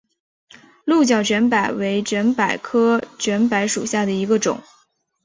[0.83, 4.59] 鹿角卷柏为卷柏科卷柏属下的一个种。